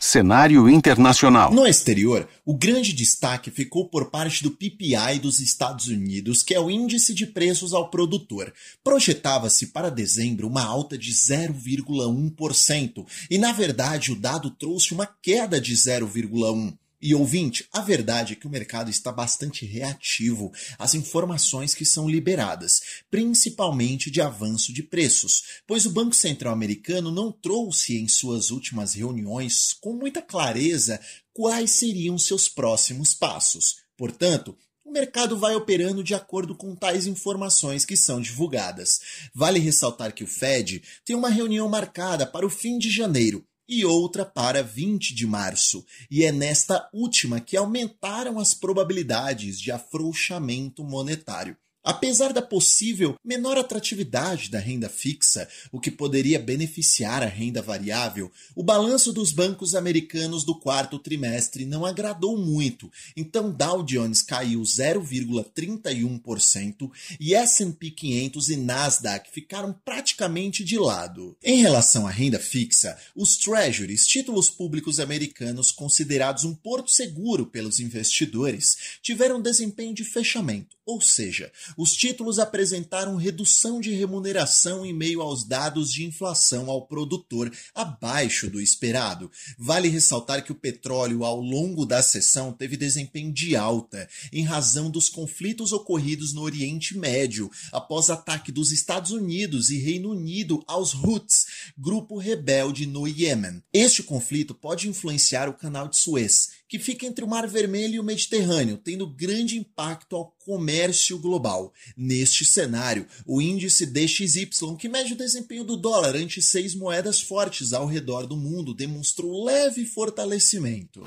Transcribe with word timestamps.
Cenário 0.00 0.68
internacional. 0.70 1.52
No 1.52 1.66
exterior, 1.66 2.28
o 2.44 2.56
grande 2.56 2.92
destaque 2.92 3.50
ficou 3.50 3.88
por 3.88 4.10
parte 4.10 4.44
do 4.44 4.52
PPI 4.52 5.18
dos 5.20 5.40
Estados 5.40 5.88
Unidos, 5.88 6.40
que 6.42 6.54
é 6.54 6.60
o 6.60 6.70
índice 6.70 7.12
de 7.12 7.26
preços 7.26 7.74
ao 7.74 7.90
produtor. 7.90 8.54
Projetava-se 8.84 9.66
para 9.66 9.90
dezembro 9.90 10.46
uma 10.46 10.62
alta 10.64 10.96
de 10.96 11.10
0,1%, 11.10 13.04
e 13.28 13.38
na 13.38 13.52
verdade 13.52 14.12
o 14.12 14.16
dado 14.16 14.50
trouxe 14.50 14.94
uma 14.94 15.06
queda 15.20 15.60
de 15.60 15.74
0,1%. 15.74 16.78
E 17.00 17.14
ouvinte, 17.14 17.64
a 17.72 17.80
verdade 17.80 18.32
é 18.32 18.36
que 18.36 18.48
o 18.48 18.50
mercado 18.50 18.90
está 18.90 19.12
bastante 19.12 19.64
reativo 19.64 20.50
às 20.76 20.94
informações 20.94 21.72
que 21.72 21.84
são 21.84 22.08
liberadas, 22.08 22.80
principalmente 23.08 24.10
de 24.10 24.20
avanço 24.20 24.72
de 24.72 24.82
preços, 24.82 25.60
pois 25.64 25.86
o 25.86 25.90
Banco 25.90 26.16
Central 26.16 26.52
americano 26.52 27.12
não 27.12 27.30
trouxe 27.30 27.96
em 27.96 28.08
suas 28.08 28.50
últimas 28.50 28.94
reuniões 28.94 29.72
com 29.80 29.92
muita 29.92 30.20
clareza 30.20 31.00
quais 31.32 31.70
seriam 31.70 32.18
seus 32.18 32.48
próximos 32.48 33.14
passos. 33.14 33.76
Portanto, 33.96 34.58
o 34.84 34.90
mercado 34.90 35.38
vai 35.38 35.54
operando 35.54 36.02
de 36.02 36.14
acordo 36.14 36.56
com 36.56 36.74
tais 36.74 37.06
informações 37.06 37.84
que 37.84 37.96
são 37.96 38.20
divulgadas. 38.20 38.98
Vale 39.32 39.60
ressaltar 39.60 40.12
que 40.12 40.24
o 40.24 40.26
Fed 40.26 40.82
tem 41.04 41.14
uma 41.14 41.28
reunião 41.28 41.68
marcada 41.68 42.26
para 42.26 42.44
o 42.44 42.50
fim 42.50 42.76
de 42.76 42.90
janeiro 42.90 43.46
e 43.68 43.84
outra 43.84 44.24
para 44.24 44.62
20 44.62 45.14
de 45.14 45.26
março, 45.26 45.84
e 46.10 46.24
é 46.24 46.32
nesta 46.32 46.88
última 46.92 47.40
que 47.40 47.56
aumentaram 47.56 48.38
as 48.38 48.54
probabilidades 48.54 49.60
de 49.60 49.70
afrouxamento 49.70 50.82
monetário. 50.82 51.56
Apesar 51.88 52.32
da 52.34 52.42
possível 52.42 53.16
menor 53.24 53.56
atratividade 53.56 54.50
da 54.50 54.58
renda 54.58 54.90
fixa, 54.90 55.48
o 55.72 55.80
que 55.80 55.90
poderia 55.90 56.38
beneficiar 56.38 57.22
a 57.22 57.26
renda 57.26 57.62
variável, 57.62 58.30
o 58.54 58.62
balanço 58.62 59.10
dos 59.10 59.32
bancos 59.32 59.74
americanos 59.74 60.44
do 60.44 60.54
quarto 60.54 60.98
trimestre 60.98 61.64
não 61.64 61.86
agradou 61.86 62.36
muito. 62.36 62.92
Então 63.16 63.50
Dow 63.50 63.82
Jones 63.82 64.20
caiu 64.20 64.60
0,31% 64.60 66.90
e 67.18 67.34
S&P 67.34 67.90
500 67.90 68.50
e 68.50 68.56
Nasdaq 68.58 69.30
ficaram 69.32 69.74
praticamente 69.82 70.62
de 70.62 70.78
lado. 70.78 71.38
Em 71.42 71.62
relação 71.62 72.06
à 72.06 72.10
renda 72.10 72.38
fixa, 72.38 72.98
os 73.16 73.38
treasuries, 73.38 74.06
títulos 74.06 74.50
públicos 74.50 75.00
americanos 75.00 75.72
considerados 75.72 76.44
um 76.44 76.54
porto 76.54 76.90
seguro 76.90 77.46
pelos 77.46 77.80
investidores, 77.80 78.98
tiveram 79.00 79.40
desempenho 79.40 79.94
de 79.94 80.04
fechamento, 80.04 80.76
ou 80.88 81.02
seja, 81.02 81.52
os 81.76 81.92
títulos 81.92 82.38
apresentaram 82.38 83.14
redução 83.14 83.78
de 83.78 83.92
remuneração 83.92 84.86
em 84.86 84.92
meio 84.94 85.20
aos 85.20 85.44
dados 85.44 85.92
de 85.92 86.02
inflação 86.02 86.70
ao 86.70 86.86
produtor 86.86 87.52
abaixo 87.74 88.48
do 88.48 88.58
esperado. 88.58 89.30
Vale 89.58 89.88
ressaltar 89.88 90.42
que 90.42 90.50
o 90.50 90.54
petróleo, 90.54 91.26
ao 91.26 91.42
longo 91.42 91.84
da 91.84 92.00
sessão, 92.00 92.54
teve 92.54 92.74
desempenho 92.74 93.30
de 93.30 93.54
alta, 93.54 94.08
em 94.32 94.44
razão 94.44 94.90
dos 94.90 95.10
conflitos 95.10 95.72
ocorridos 95.72 96.32
no 96.32 96.40
Oriente 96.40 96.96
Médio, 96.96 97.50
após 97.70 98.08
ataque 98.08 98.50
dos 98.50 98.72
Estados 98.72 99.10
Unidos 99.10 99.68
e 99.68 99.76
Reino 99.76 100.12
Unido 100.12 100.64
aos 100.66 100.94
Houthis, 100.94 101.44
grupo 101.76 102.16
rebelde 102.16 102.86
no 102.86 103.06
Iêmen. 103.06 103.62
Este 103.74 104.02
conflito 104.02 104.54
pode 104.54 104.88
influenciar 104.88 105.50
o 105.50 105.54
canal 105.54 105.86
de 105.86 105.98
Suez, 105.98 106.48
que 106.68 106.78
fica 106.78 107.06
entre 107.06 107.24
o 107.24 107.28
Mar 107.28 107.48
Vermelho 107.48 107.94
e 107.94 108.00
o 108.00 108.04
Mediterrâneo, 108.04 108.76
tendo 108.76 109.06
grande 109.06 109.56
impacto 109.56 110.14
ao 110.14 110.30
comércio 110.44 111.18
global. 111.18 111.72
Neste 111.96 112.44
cenário, 112.44 113.06
o 113.26 113.40
índice 113.40 113.86
DXY, 113.86 114.76
que 114.78 114.88
mede 114.88 115.14
o 115.14 115.16
desempenho 115.16 115.64
do 115.64 115.76
dólar 115.76 116.16
ante 116.16 116.42
seis 116.42 116.74
moedas 116.74 117.20
fortes 117.20 117.72
ao 117.72 117.86
redor 117.86 118.26
do 118.26 118.36
mundo, 118.36 118.74
demonstrou 118.74 119.44
leve 119.44 119.84
fortalecimento. 119.84 121.02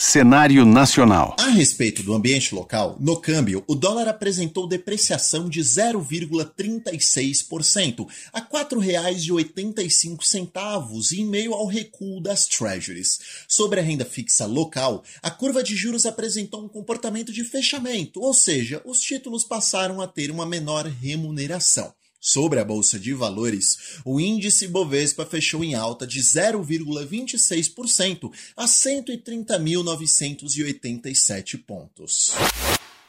Cenário 0.00 0.64
nacional. 0.64 1.34
A 1.40 1.48
respeito 1.48 2.04
do 2.04 2.14
ambiente 2.14 2.54
local, 2.54 2.96
no 3.00 3.20
câmbio, 3.20 3.64
o 3.66 3.74
dólar 3.74 4.06
apresentou 4.06 4.68
depreciação 4.68 5.48
de 5.48 5.60
0,36% 5.60 8.06
a 8.32 8.38
R$ 8.38 8.46
4,85 8.48 11.18
em 11.18 11.24
meio 11.24 11.52
ao 11.52 11.66
recuo 11.66 12.20
das 12.20 12.46
treasuries. 12.46 13.18
Sobre 13.48 13.80
a 13.80 13.82
renda 13.82 14.04
fixa 14.04 14.46
local, 14.46 15.02
a 15.20 15.32
curva 15.32 15.64
de 15.64 15.74
juros 15.74 16.06
apresentou 16.06 16.64
um 16.64 16.68
comportamento 16.68 17.32
de 17.32 17.42
fechamento, 17.42 18.20
ou 18.20 18.32
seja, 18.32 18.80
os 18.84 19.00
títulos 19.00 19.42
passaram 19.42 20.00
a 20.00 20.06
ter 20.06 20.30
uma 20.30 20.46
menor 20.46 20.86
remuneração. 20.86 21.92
Sobre 22.20 22.58
a 22.58 22.64
bolsa 22.64 22.98
de 22.98 23.14
valores, 23.14 24.00
o 24.04 24.20
índice 24.20 24.66
Bovespa 24.66 25.24
fechou 25.24 25.62
em 25.62 25.76
alta 25.76 26.04
de 26.04 26.18
0,26% 26.20 28.32
a 28.56 28.66
130.987 28.66 31.62
pontos. 31.64 32.32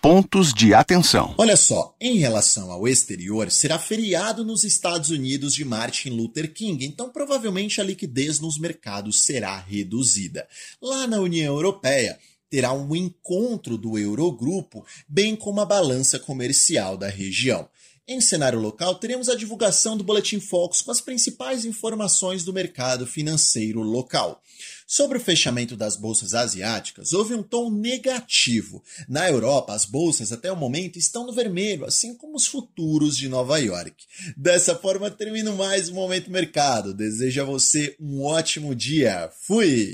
Pontos 0.01 0.53
de 0.53 0.73
atenção. 0.73 1.35
Olha 1.37 1.57
só, 1.57 1.93
em 1.99 2.19
relação 2.19 2.71
ao 2.71 2.87
exterior, 2.87 3.51
será 3.51 3.77
feriado 3.77 4.45
nos 4.45 4.63
Estados 4.63 5.09
Unidos 5.09 5.53
de 5.53 5.65
Martin 5.65 6.11
Luther 6.11 6.53
King, 6.53 6.85
então 6.85 7.09
provavelmente 7.09 7.81
a 7.81 7.83
liquidez 7.83 8.39
nos 8.39 8.57
mercados 8.57 9.23
será 9.23 9.59
reduzida. 9.59 10.47
Lá 10.81 11.05
na 11.05 11.19
União 11.19 11.53
Europeia, 11.53 12.17
terá 12.49 12.73
um 12.73 12.95
encontro 12.95 13.77
do 13.77 13.97
Eurogrupo, 13.97 14.85
bem 15.07 15.35
como 15.35 15.61
a 15.61 15.65
balança 15.65 16.17
comercial 16.19 16.97
da 16.97 17.07
região. 17.07 17.67
Em 18.11 18.19
cenário 18.19 18.59
local, 18.59 18.95
teremos 18.95 19.29
a 19.29 19.35
divulgação 19.35 19.95
do 19.95 20.03
Boletim 20.03 20.39
Focus 20.39 20.81
com 20.81 20.89
as 20.89 20.99
principais 20.99 21.63
informações 21.63 22.43
do 22.43 22.51
mercado 22.51 23.05
financeiro 23.05 23.83
local. 23.83 24.41
Sobre 24.87 25.19
o 25.19 25.21
fechamento 25.21 25.77
das 25.77 25.95
bolsas 25.95 26.33
asiáticas, 26.33 27.13
houve 27.13 27.35
um 27.35 27.43
tom 27.43 27.69
negativo. 27.69 28.83
Na 29.07 29.29
Europa, 29.29 29.75
as 29.75 29.85
bolsas 29.85 30.31
até 30.31 30.51
o 30.51 30.55
momento 30.55 30.97
estão 30.97 31.27
no 31.27 31.31
vermelho, 31.31 31.85
assim 31.85 32.15
como 32.15 32.35
os 32.35 32.47
futuros 32.47 33.15
de 33.15 33.29
Nova 33.29 33.59
York. 33.59 33.93
Dessa 34.35 34.75
forma, 34.75 35.11
termino 35.11 35.55
mais 35.55 35.87
um 35.89 35.93
Momento 35.93 36.31
Mercado. 36.31 36.95
Desejo 36.95 37.43
a 37.43 37.45
você 37.45 37.95
um 37.99 38.23
ótimo 38.23 38.73
dia. 38.73 39.31
Fui! 39.39 39.93